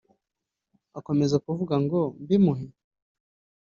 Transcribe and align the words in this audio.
akomeza 0.99 1.35
kuvuga 1.45 1.75
ngo 1.83 1.99
mbimuhe 2.21 2.65